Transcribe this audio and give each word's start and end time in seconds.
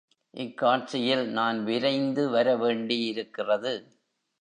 இக் 0.33 0.57
காட்சியில் 0.57 1.29
நான் 1.29 1.63
விரைந்து 1.63 2.29
வரவேண்டியிருக்கிறது. 2.29 3.73